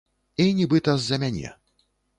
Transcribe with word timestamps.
І 0.45 0.47
нібыта 0.61 0.97
з-за 1.05 1.21
мяне. 1.27 1.55